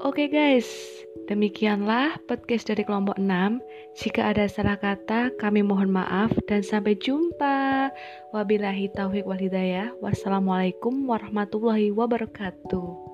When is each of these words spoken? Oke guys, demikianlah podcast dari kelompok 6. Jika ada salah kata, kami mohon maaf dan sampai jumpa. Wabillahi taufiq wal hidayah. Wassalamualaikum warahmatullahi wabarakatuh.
Oke 0.00 0.32
guys, 0.32 0.64
demikianlah 1.28 2.16
podcast 2.24 2.72
dari 2.72 2.88
kelompok 2.88 3.20
6. 3.20 3.60
Jika 4.00 4.32
ada 4.32 4.48
salah 4.48 4.80
kata, 4.80 5.36
kami 5.36 5.60
mohon 5.60 5.92
maaf 5.92 6.32
dan 6.48 6.64
sampai 6.64 6.96
jumpa. 6.96 7.92
Wabillahi 8.32 8.88
taufiq 8.96 9.28
wal 9.28 9.36
hidayah. 9.36 9.92
Wassalamualaikum 10.00 11.04
warahmatullahi 11.04 11.92
wabarakatuh. 11.92 13.09